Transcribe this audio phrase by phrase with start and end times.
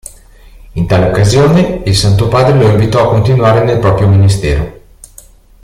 [0.71, 4.81] In tale occasione il Santo Padre lo invitò a continuare nel proprio ministero.